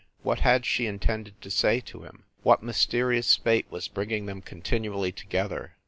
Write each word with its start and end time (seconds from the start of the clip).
what 0.23 0.39
had 0.39 0.65
she 0.65 0.87
intended 0.87 1.39
to 1.39 1.51
say 1.51 1.79
to 1.79 2.01
him? 2.01 2.23
what 2.41 2.63
mysterious 2.63 3.35
fate 3.35 3.67
was 3.69 3.87
bringing 3.87 4.25
them 4.25 4.41
continually 4.41 5.11
together? 5.11 5.73